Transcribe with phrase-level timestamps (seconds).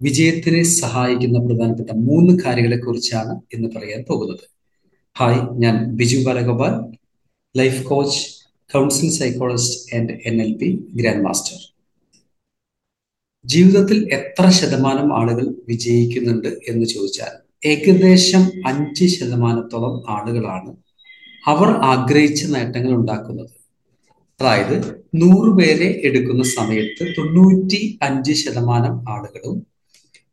[0.00, 4.44] വിജയത്തിനെ സഹായിക്കുന്ന പ്രധാനപ്പെട്ട മൂന്ന് കാര്യങ്ങളെ കുറിച്ചാണ് ഇന്ന് പറയാൻ പോകുന്നത്.
[5.18, 6.74] ഹായ് ഞാൻ Biju Balagopal
[7.56, 8.20] life coach
[8.74, 11.72] council psychologist and N L P grand master
[13.44, 17.34] ജീവിതത്തിൽ എത്ര ശതമാനം ആളുകൾ വിജയിക്കുന്നുണ്ട് എന്ന് ചോദിച്ചാൽ
[17.68, 20.76] ഏകദേശം അഞ്ച് ശതമാനത്തോളം ആളുകളാണ്
[21.46, 23.50] അവർ ആഗ്രഹിച്ച നേട്ടങ്ങൾ ഉണ്ടാക്കുന്നത്.
[24.40, 29.75] അതായത് നൂറ് പേരെ എടുക്കുന്ന സമയത്ത് തൊണ്ണൂറ്റി അഞ്ച് ശതമാനം ആളുകളും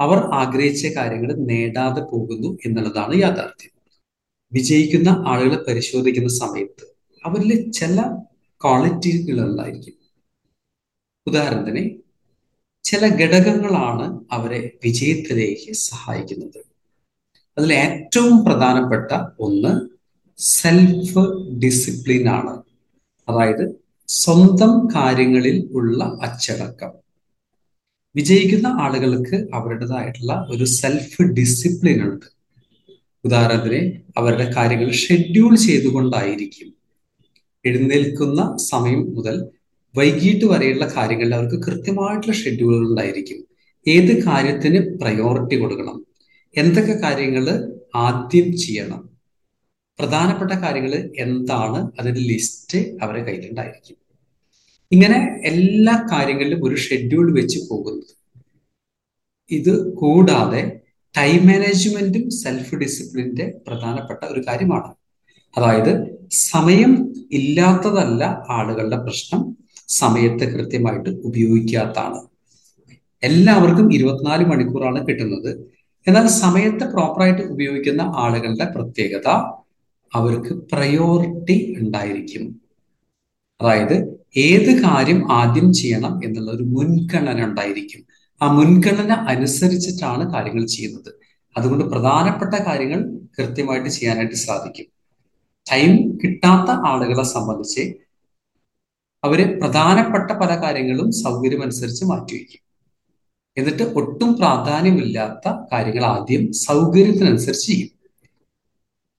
[0.00, 3.70] അവർ ആഗ്രഹിച്ച കാര്യങ്ങൾ നേടാതെ പോകുന്നു എന്നുള്ളതാണ് യാഥാർത്ഥ്യം.
[4.52, 6.86] വിജയിക്കുന്ന ആളുകളെ പരിശോധിക്കുന്ന സമയത്ത്
[7.24, 8.02] അവരിൽ ചില
[8.64, 9.94] ക്വാളിറ്റികൾ ഉണ്ടായിരിക്കും
[11.26, 11.98] ഉദാഹരണത്തിന്
[12.82, 16.64] ചില ഘടകങ്ങളാണ് അവരെ വിജയത്തിലേക്ക് സഹായിക്കുന്നത്.
[17.58, 19.88] അതിൽ ഏറ്റവും പ്രധാനപ്പെട്ട ഒന്ന്
[20.38, 21.18] സെൽഫ്
[21.58, 22.62] ഡിസിപ്ലിൻ ആണ്.
[23.28, 27.07] അതായത് സ്വന്തം കാര്യങ്ങളിൽ ഉള്ള അച്ചടക്കം.
[28.18, 32.26] വിജയിക്കുന്ന ആളുകൾക്ക് അവരുടേതായിട്ടുള്ള ഒരു സെൽഫ് ഡിസിപ്ലിൻ ഉണ്ട്.
[33.24, 36.74] ഉദാഹരണത്തിന് അവരുടെ കാര്യങ്ങൾ ഷെഡ്യൂൾ ചെയ്തുകൊണ്ടായിരിക്കും
[37.64, 39.44] എഴുന്നേൽക്കുന്ന സമയം മുതൽ
[39.96, 43.40] വൈകിട്ട് വരെയുള്ള കാര്യങ്ങളിൽ അവർക്ക് കൃത്യമായിട്ടുള്ള ഷെഡ്യൂളുകൾ ഉണ്ടായിരിക്കും.
[43.88, 46.06] ഏത് കാര്യത്തിന് പ്രയോറിറ്റി കൊടുക്കണം?
[46.56, 47.44] എന്തൊക്കെ കാര്യങ്ങൾ
[47.94, 49.08] ആദ്യം ചെയ്യണം?
[49.98, 51.90] പ്രധാനപ്പെട്ട കാര്യങ്ങൾ എന്താണ്?
[52.00, 54.07] അതിന്റെ ലിസ്റ്റ് അവരുടെ കയ്യിലുണ്ടായിരിക്കും.
[54.92, 58.12] ഇങ്ങനെ എല്ലാ കാര്യങ്ങളിലും ഒരു ഷെഡ്യൂൾ വെച്ച് പോകുന്നത്
[59.50, 60.62] ഇത് കൂടാതെ
[61.14, 64.90] ടൈം മാനേജ്മെന്റും സെൽഫ് ഡിസിപ്ലിന്റെ പ്രധാനപ്പെട്ട ഒരു കാര്യമാണ്.
[65.56, 65.92] അതായത്
[66.30, 66.92] സമയം
[67.30, 69.42] ഇല്ലാത്തതല്ല ആളുകളുടെ പ്രശ്നം
[69.88, 72.20] സമയത്തെ കൃത്യമായിട്ട് ഉപയോഗിക്കാത്താണ്
[73.22, 75.50] എല്ലാവർക്കും ഇരുപത്തിനാല് മണിക്കൂറാണ് കിട്ടുന്നത്.
[76.06, 79.28] എന്നാൽ സമയത്തെ പ്രോപ്പറായിട്ട് ഉപയോഗിക്കുന്ന ആളുകളുടെ പ്രത്യേകത
[80.12, 82.44] അവർക്ക് പ്രയോറിറ്റി ഉണ്ടായിരിക്കും.
[83.60, 83.96] അതായത്
[84.36, 88.02] ഏത് കാര്യം ആദ്യം ചെയ്യണം എന്നുള്ള ഒരു മുൻഗണന ഉണ്ടായിരിക്കും.
[88.42, 91.10] ആ മുൻഗണന അനുസരിച്ചിട്ടാണ് കാര്യങ്ങൾ ചെയ്യുന്നത്.
[91.56, 93.00] അതുകൊണ്ട് പ്രധാനപ്പെട്ട കാര്യങ്ങൾ
[93.38, 94.86] കൃത്യമായിട്ട് ചെയ്യാനായിട്ട് സാധിക്കും.
[95.66, 97.82] ടൈം കിട്ടാത്ത ആളുകളെ സംബന്ധിച്ച്
[99.24, 102.62] അവർ പ്രധാനപ്പെട്ട പല കാര്യങ്ങളും സൗകര്യം അനുസരിച്ച് മാറ്റിവെക്കും
[103.56, 107.97] എന്നിട്ട് ഒട്ടും പ്രാധാന്യമില്ലാത്ത കാര്യങ്ങൾ ആദ്യം സൗകര്യത്തിനനുസരിച്ച് ചെയ്യും.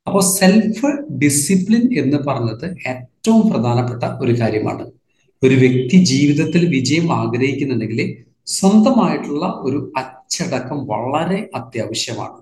[0.09, 4.91] അപ്പോൾ സെൽഫ് ഡിസിപ്ലിൻ എന്ന് പറഞ്ഞത് ഏറ്റവും പ്രധാനപ്പെട്ട ഒരു കാര്യമാണ്.
[5.43, 12.41] ഒരു വ്യക്തി ജീവിതത്തിൽ വിജയം ആഗ്രഹിക്കുന്നുണ്ടെങ്കിൽ സ്വന്തമായിട്ടുള്ള ഒരു അച്ചടക്കം വളരെ അത്യാവശ്യമാണ്.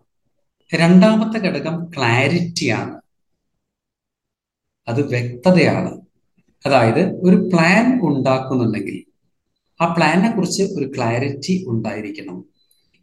[0.75, 3.01] രണ്ടാമത്തെ ഘടകം ക്ലാരിറ്റിയാണ്
[4.88, 6.01] അത് വ്യക്തതയാണ്.
[6.66, 9.03] അതായത് ഒരു പ്ലാൻ ഉണ്ടാക്കുന്നുണ്ടെങ്കിൽ
[9.81, 12.45] ആ പ്ലാനിനെ കുറിച്ച് ഒരു ക്ലാരിറ്റി ഉണ്ടായിരിക്കണം.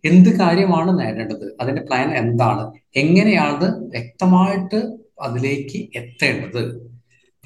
[0.04, 1.56] എന്ത് കാര്യമാണ് നേടേണ്ടത്?
[1.60, 2.83] അതിന്റെ പ്ലാൻ എന്താണ്?
[2.97, 6.94] എങ്ങനെയാണ് വ്യക്തമായിട്ട് അതിലേക്ക് എത്തേണ്ടത്?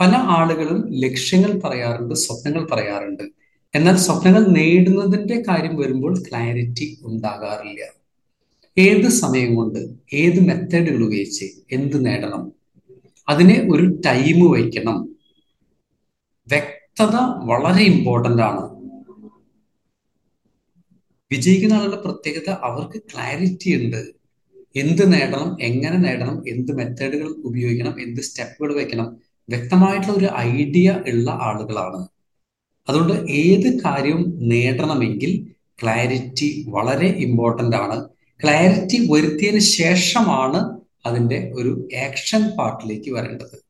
[0.01, 3.23] പല ആളുകളും ലക്ഷ്യങ്ങൾ പറയാറുണ്ട് സ്വപ്നങ്ങൾ പറയാറുണ്ട്.
[3.75, 7.85] എന്നാൽ സ്വപ്നങ്ങൾ നേടുന്നതിന്റെ കാര്യം വരുമ്പോൾ ക്ലാരിറ്റി ഉണ്ടാകാറില്ല.
[8.79, 12.53] ഏത് സമയം കൊണ്ട് ഏത് മെത്തേഡുകൾ ഉപയോഗിച്ച് എന്ത് നേടണം?
[13.29, 15.17] അതിനെ ഒരു ടൈം വയ്ക്കണം.
[16.49, 18.79] വ്യക്തത വളരെ ഇമ്പോർട്ടന്റ് ആണ്.
[21.33, 24.18] വിജയിക്കുന്ന ആളുടെ പ്രത്യേകത അവർക്ക് ക്ലാരിറ്റി ഉണ്ട്.
[24.77, 29.17] എന്ത് നേടണം എങ്ങനെ നേടണം എന്ത് മെത്തേഡുകൾ ഉപയോഗിക്കണം എന്ത് സ്റ്റെപ്പുകൾ വെക്കണം
[29.49, 32.09] വ്യക്തമായിട്ടുള്ള ഒരു ഐഡിയ ഉള്ള ആളുകളാണ്.
[32.89, 38.09] അതുകൊണ്ട് ഏത് കാര്യവും നേടണമെങ്കിൽ ക്ലാരിറ്റി വളരെ ഇമ്പോർട്ടന്റ് ആണ്.
[38.45, 43.65] ക്ലാരിറ്റി വരുത്തിയതിന് ശേഷമാണ് അതിന്റെ ഒരു ആക്ഷൻ പാർട്ടിലേക്ക് വരേണ്ടത്.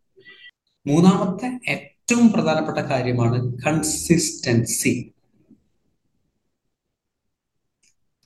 [0.87, 5.11] മൂന്നാമത്തെ ഏറ്റവും പ്രധാനപ്പെട്ട കാര്യമാണ് കൺസിസ്റ്റൻസി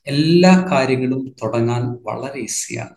[0.06, 2.96] എല്ലാ കാര്യങ്ങളും തുടങ്ങാൻ വളരെ ഈസിയാണ്.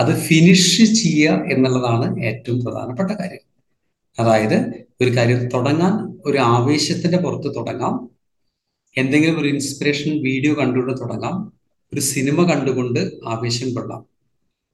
[0.00, 3.54] അത് ഫിനിഷ് ചെയ്യുക എന്നുള്ളതാണ് ഏറ്റവും പ്രധാനപ്പെട്ട കാര്യം.
[4.18, 8.10] അതായത് ഒരു കാര്യം തുടങ്ങാൻ ഒരു ആവേശത്തിന്റെ പുറത്ത് തുടങ്ങാം.
[8.96, 11.52] എന്തെങ്കിലും ഒരു ഇൻസ്പിറേഷൻ വീഡിയോ കണ്ടുകൊണ്ട് തുടങ്ങാം.
[11.94, 14.04] ഒരു സിനിമ കണ്ടുകൊണ്ട് ആവേശം കൊള്ളാം.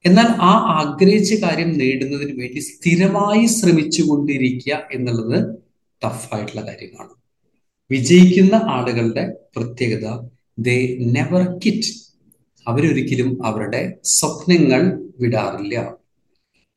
[0.05, 5.57] എന്നാൽ ആ ആഗ്രഹിച്ച കാര്യം നേടുന്നതിന് വേണ്ടി സ്ഥിരമായി ശ്രമിച്ചു കൊണ്ടിരിക്കുക എന്നുള്ളത്
[6.05, 7.09] ടഫായിട്ടുള്ള കാര്യമാണ്.
[7.91, 10.27] വിജയിക്കുന്ന ആളുകളുടെ പ്രത്യേകത
[10.61, 11.87] ദേ നെവർ കിറ്റ്
[12.67, 15.93] അവരൊരിക്കലും അവരുടെ സ്വപ്നങ്ങൾ വിടാറില്ല.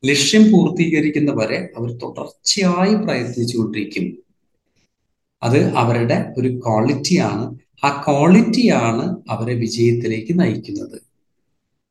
[0.05, 4.17] ലക്ഷ്യം പൂർത്തീകരിക്കുന്നവരെ അവർ തുടർച്ചയായി പ്രയത്നിച്ചുകൊണ്ടിരിക്കും.
[5.43, 7.57] അത് അവരുടെ ഒരു ക്വാളിറ്റിയാണ്.
[7.83, 11.01] ആ ക്വാളിറ്റിയാണ് അവരെ വിജയത്തിലേക്ക് നയിക്കുന്നത്.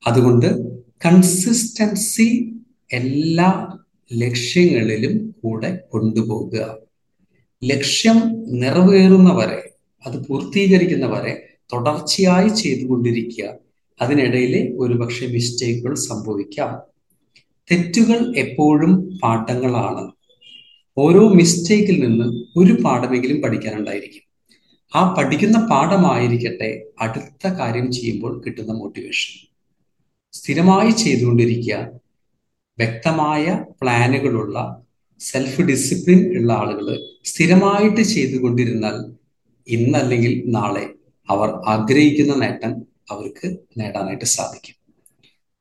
[0.07, 2.53] അതുകൊണ്ട് കൺസിസ്റ്റൻസി
[2.93, 3.79] എല്ലാ
[4.15, 6.77] ലക്ഷ്യങ്ങളിലും കൂടെ കൊണ്ടുപോകുക.
[7.65, 9.71] ലക്ഷ്യം നിറവേറുന്നവരെ
[10.07, 13.55] അത് പൂർത്തീകരിക്കുന്നവരെ തുടർച്ചയായി ചെയ്തുകൊണ്ടിരിക്കുക.
[14.03, 16.95] അതിനിടയിൽ ഒരുപക്ഷെ മിസ്റ്റേക്കുകൾ സംഭവിക്കാം.
[17.71, 20.13] തെറ്റുകൾ എപ്പോഴും പാഠങ്ങളാണ്.
[20.99, 24.25] ഓരോ മിസ്റ്റേക്കിൽ നിന്ന് ഒരു പാഠമെങ്കിലും പഠിക്കാനുണ്ടായിരിക്കും.
[24.97, 29.49] ആ പഠിക്കുന്ന പാഠമായിരിക്കട്ടെ അടുത്ത കാര്യം ചെയ്യുമ്പോൾ കിട്ടുന്ന മോട്ടിവേഷൻ
[30.33, 31.91] സ്ഥിരമായി ചെയ്തുകൊണ്ടിരിക്കുക
[32.79, 34.83] വ്യക്തമായ പ്ലാനുകളുള്ള
[35.21, 39.13] സെൽഫ് ഡിസിപ്ലിൻ ഉള്ള ആളുകൾ സ്ഥിരമായിട്ട് ചെയ്തുകൊണ്ടിരുന്നാൽ
[39.69, 40.89] ഇന്നല്ലെങ്കിൽ നാളെ
[41.31, 44.75] അവർ ആഗ്രഹിക്കുന്ന നേട്ടം അവർക്ക് നേടാനായിട്ട് സാധിക്കും.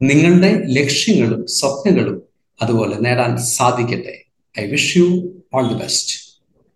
[0.01, 2.21] നിങ്ങളുടെ ലക്ഷ്യങ്ങളും സ്വപ്നങ്ങളും
[2.61, 4.23] അതുപോലെ നേടാൻ സാധിക്കട്ടെ.
[4.59, 6.22] I wish you all the best